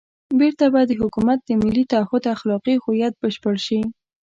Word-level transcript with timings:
بېرته 0.39 0.65
به 0.73 0.81
د 0.85 0.91
حکومت 1.01 1.39
د 1.43 1.49
ملي 1.61 1.85
تعهُد 1.91 2.23
اخلاقي 2.35 2.75
هویت 2.83 3.13
بشپړ 3.23 3.55
شي. 3.65 3.81